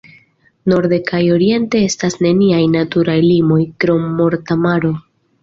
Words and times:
Norde 0.71 0.97
kaj 1.11 1.19
oriente 1.35 1.81
estas 1.89 2.17
neniaj 2.27 2.63
naturaj 2.77 3.19
limoj, 3.27 3.61
krom 3.85 4.11
Morta 4.19 4.61
Maro. 4.65 4.93